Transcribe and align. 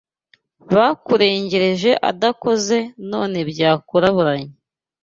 Bakurengereje 0.73 1.91
adakoze 2.09 2.77
none 3.11 3.37
byakuraburanye 3.49 4.53